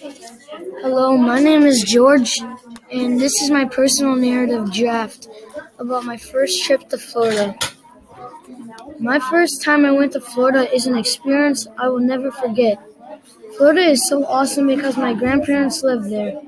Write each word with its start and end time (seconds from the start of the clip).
Hello, 0.00 1.14
my 1.14 1.38
name 1.40 1.66
is 1.66 1.82
George, 1.82 2.38
and 2.90 3.20
this 3.20 3.42
is 3.42 3.50
my 3.50 3.66
personal 3.66 4.16
narrative 4.16 4.72
draft 4.72 5.28
about 5.78 6.04
my 6.04 6.16
first 6.16 6.64
trip 6.64 6.88
to 6.88 6.96
Florida. 6.96 7.54
My 8.98 9.18
first 9.18 9.62
time 9.62 9.84
I 9.84 9.92
went 9.92 10.12
to 10.14 10.20
Florida 10.22 10.72
is 10.74 10.86
an 10.86 10.96
experience 10.96 11.66
I 11.76 11.88
will 11.88 12.00
never 12.00 12.30
forget. 12.30 12.78
Florida 13.58 13.82
is 13.82 14.08
so 14.08 14.24
awesome 14.24 14.68
because 14.68 14.96
my 14.96 15.12
grandparents 15.12 15.82
live 15.82 16.04
there. 16.04 16.40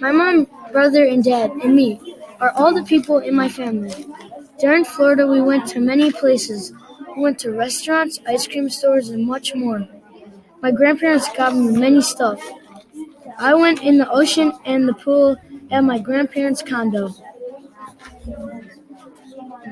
My 0.00 0.10
mom, 0.10 0.46
brother, 0.72 1.04
and 1.04 1.22
dad, 1.22 1.50
and 1.62 1.76
me 1.76 2.16
are 2.40 2.52
all 2.52 2.72
the 2.72 2.84
people 2.84 3.18
in 3.18 3.36
my 3.36 3.50
family. 3.50 4.06
During 4.58 4.86
Florida, 4.86 5.26
we 5.26 5.42
went 5.42 5.66
to 5.68 5.80
many 5.80 6.10
places. 6.12 6.72
We 7.14 7.22
went 7.24 7.38
to 7.40 7.52
restaurants, 7.52 8.18
ice 8.26 8.46
cream 8.46 8.70
stores, 8.70 9.10
and 9.10 9.26
much 9.26 9.54
more. 9.54 9.86
My 10.62 10.70
grandparents 10.70 11.28
got 11.36 11.54
me 11.54 11.76
many 11.76 12.00
stuff. 12.00 12.40
I 13.40 13.54
went 13.54 13.82
in 13.82 13.98
the 13.98 14.08
ocean 14.08 14.52
and 14.64 14.88
the 14.88 14.94
pool 14.94 15.36
at 15.72 15.82
my 15.82 15.98
grandparents' 15.98 16.62
condo. 16.62 17.10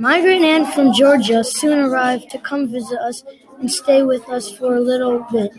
My 0.00 0.20
great 0.22 0.40
aunt 0.42 0.72
from 0.72 0.94
Georgia 0.94 1.44
soon 1.44 1.78
arrived 1.78 2.30
to 2.30 2.38
come 2.38 2.68
visit 2.68 2.98
us 3.00 3.22
and 3.60 3.70
stay 3.70 4.02
with 4.02 4.26
us 4.28 4.50
for 4.50 4.74
a 4.74 4.80
little 4.80 5.26
bit. 5.30 5.50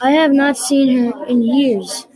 I 0.00 0.12
have 0.12 0.32
not 0.32 0.58
seen 0.58 0.88
her 1.12 1.26
in 1.26 1.42
years. 1.42 2.06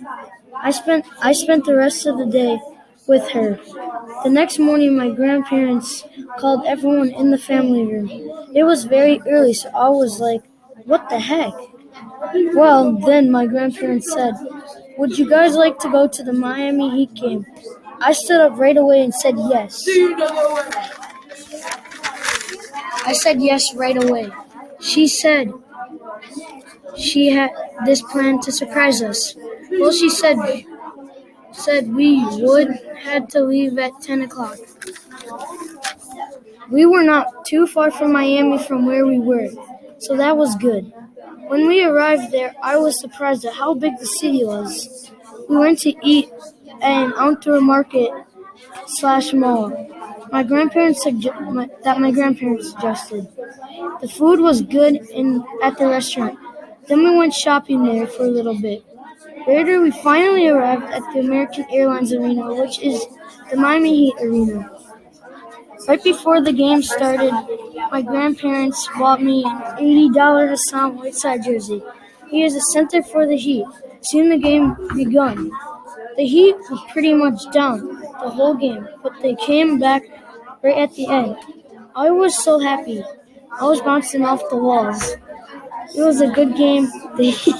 I 0.56 0.70
spent 0.72 1.06
I 1.22 1.32
spent 1.32 1.66
the 1.66 1.76
rest 1.76 2.06
of 2.06 2.18
the 2.18 2.26
day 2.26 2.60
with 3.08 3.28
her. 3.30 3.60
The 4.24 4.30
next 4.30 4.58
morning 4.58 4.96
my 4.96 5.10
grandparents 5.10 6.04
called 6.38 6.66
everyone 6.66 7.10
in 7.10 7.30
the 7.30 7.38
family 7.38 7.84
room. 7.86 8.08
It 8.54 8.64
was 8.64 8.84
very 8.84 9.20
early, 9.28 9.54
so 9.54 9.70
I 9.70 9.88
was 9.90 10.20
like, 10.20 10.42
"What 10.86 11.08
the 11.10 11.20
heck?" 11.20 11.54
Well, 12.54 12.92
then 13.06 13.30
my 13.30 13.46
grandparents 13.46 14.12
said, 14.12 14.34
Would 14.98 15.18
you 15.18 15.28
guys 15.28 15.54
like 15.54 15.78
to 15.80 15.90
go 15.90 16.06
to 16.08 16.22
the 16.22 16.32
Miami 16.32 16.90
Heat 16.90 17.14
game? 17.14 17.46
I 18.00 18.12
stood 18.12 18.40
up 18.40 18.58
right 18.58 18.76
away 18.76 19.02
and 19.02 19.14
said 19.14 19.34
yes. 19.36 19.84
I 23.06 23.12
said 23.12 23.40
yes 23.42 23.74
right 23.74 24.02
away. 24.02 24.30
She 24.80 25.06
said 25.08 25.52
she 26.96 27.30
had 27.30 27.50
this 27.84 28.02
plan 28.02 28.40
to 28.40 28.52
surprise 28.52 29.02
us. 29.02 29.34
Well, 29.70 29.92
she 29.92 30.08
said 30.10 30.36
said 31.52 31.92
we 31.92 32.24
would 32.38 32.68
had 33.02 33.28
to 33.30 33.40
leave 33.40 33.78
at 33.78 33.92
10 34.02 34.22
o'clock. 34.22 34.58
We 36.70 36.86
were 36.86 37.02
not 37.02 37.44
too 37.44 37.66
far 37.66 37.90
from 37.90 38.12
Miami 38.12 38.58
from 38.58 38.86
where 38.86 39.06
we 39.06 39.18
were, 39.18 39.48
so 39.98 40.16
that 40.16 40.36
was 40.36 40.54
good. 40.56 40.92
When 41.50 41.66
we 41.66 41.82
arrived 41.82 42.30
there, 42.30 42.54
I 42.62 42.76
was 42.76 43.00
surprised 43.00 43.44
at 43.44 43.54
how 43.54 43.74
big 43.74 43.98
the 43.98 44.06
city 44.06 44.44
was. 44.44 45.10
We 45.48 45.56
went 45.56 45.80
to 45.80 45.92
eat 46.06 46.30
at 46.80 46.92
an 47.06 47.12
outdoor 47.16 47.60
market 47.60 48.08
slash 48.86 49.32
mall. 49.32 49.68
My 50.30 50.44
grandparents 50.44 51.04
sugge- 51.04 51.52
my, 51.52 51.68
that 51.82 51.98
my 51.98 52.12
grandparents 52.12 52.70
suggested. 52.70 53.26
The 54.00 54.06
food 54.06 54.38
was 54.38 54.62
good 54.62 54.94
in 55.10 55.44
at 55.60 55.76
the 55.76 55.88
restaurant. 55.88 56.38
Then 56.86 57.02
we 57.02 57.16
went 57.18 57.34
shopping 57.34 57.82
there 57.82 58.06
for 58.06 58.22
a 58.26 58.30
little 58.38 58.58
bit. 58.60 58.84
Later, 59.48 59.80
we 59.80 59.90
finally 59.90 60.46
arrived 60.46 60.84
at 60.84 61.02
the 61.12 61.18
American 61.18 61.66
Airlines 61.72 62.12
Arena, 62.12 62.54
which 62.54 62.78
is 62.78 63.04
the 63.50 63.56
Miami 63.56 63.92
Heat 63.96 64.14
Arena. 64.20 64.70
Right 65.88 66.02
before 66.04 66.40
the 66.40 66.52
game 66.52 66.80
started, 66.80 67.32
my 67.90 68.02
grandparents 68.02 68.88
bought 68.98 69.22
me 69.22 69.44
an 69.44 70.12
$80 70.12 70.48
Hassan 70.50 70.96
Whiteside 70.96 71.44
jersey. 71.44 71.82
He 72.30 72.44
is 72.44 72.54
a 72.54 72.60
center 72.72 73.02
for 73.02 73.26
the 73.26 73.36
Heat. 73.36 73.66
Soon 74.02 74.28
the 74.30 74.38
game 74.38 74.76
begun. 74.94 75.50
The 76.16 76.24
Heat 76.24 76.56
were 76.70 76.78
pretty 76.92 77.14
much 77.14 77.40
down 77.52 78.00
the 78.00 78.30
whole 78.30 78.54
game, 78.54 78.86
but 79.02 79.12
they 79.22 79.34
came 79.34 79.78
back 79.78 80.02
right 80.62 80.78
at 80.78 80.94
the 80.94 81.08
end. 81.08 81.36
I 81.96 82.10
was 82.10 82.36
so 82.42 82.58
happy. 82.58 83.02
I 83.60 83.64
was 83.64 83.80
bouncing 83.80 84.24
off 84.24 84.42
the 84.50 84.56
walls. 84.56 85.16
It 85.96 86.02
was 86.02 86.20
a 86.20 86.28
good 86.28 86.56
game. 86.56 86.88
The 87.16 87.30
Heat 87.30 87.56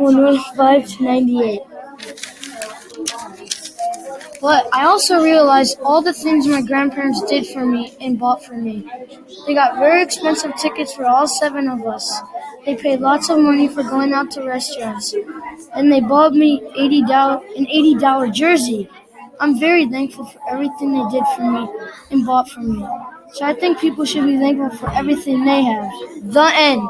won 0.00 0.16
105 0.16 0.88
to 0.88 1.04
98. 1.04 1.60
But 4.42 4.68
I 4.72 4.86
also 4.86 5.22
realized 5.22 5.78
all 5.84 6.02
the 6.02 6.12
things 6.12 6.48
my 6.48 6.62
grandparents 6.62 7.22
did 7.22 7.46
for 7.46 7.64
me 7.64 7.94
and 8.00 8.18
bought 8.18 8.44
for 8.44 8.54
me. 8.54 8.84
They 9.46 9.54
got 9.54 9.76
very 9.78 10.02
expensive 10.02 10.56
tickets 10.56 10.92
for 10.92 11.06
all 11.06 11.28
seven 11.28 11.68
of 11.68 11.86
us. 11.86 12.20
They 12.66 12.74
paid 12.74 12.98
lots 13.00 13.30
of 13.30 13.38
money 13.38 13.68
for 13.68 13.84
going 13.84 14.12
out 14.12 14.32
to 14.32 14.42
restaurants. 14.42 15.14
And 15.74 15.92
they 15.92 16.00
bought 16.00 16.34
me 16.34 16.60
$80, 16.76 17.56
an 17.56 17.66
$80 17.66 18.34
jersey. 18.34 18.90
I'm 19.38 19.60
very 19.60 19.88
thankful 19.88 20.26
for 20.26 20.40
everything 20.50 20.92
they 20.92 21.08
did 21.10 21.24
for 21.36 21.42
me 21.42 21.68
and 22.10 22.26
bought 22.26 22.50
for 22.50 22.60
me. 22.60 22.84
So 23.34 23.44
I 23.44 23.54
think 23.54 23.78
people 23.78 24.04
should 24.04 24.26
be 24.26 24.38
thankful 24.38 24.70
for 24.76 24.90
everything 24.90 25.44
they 25.44 25.62
have. 25.62 25.88
The 26.22 26.50
end. 26.52 26.88